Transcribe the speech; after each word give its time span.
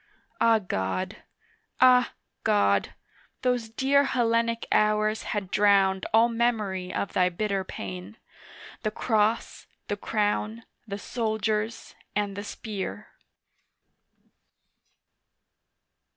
Ah, 0.41 0.57
God! 0.57 1.17
Ah, 1.79 2.13
God! 2.43 2.95
those 3.43 3.69
dear 3.69 4.05
Hellenic 4.05 4.65
hours 4.71 5.21
Had 5.29 5.51
drowned 5.51 6.07
all 6.11 6.27
memory 6.27 6.91
of 6.91 7.13
Thy 7.13 7.29
bitter 7.29 7.63
pain, 7.63 8.17
The 8.81 8.89
Cross, 8.89 9.67
the 9.89 9.97
Crown, 9.97 10.63
the 10.87 10.97
Soldiers 10.97 11.93
and 12.15 12.35
the 12.35 12.43
Spear. 12.43 13.09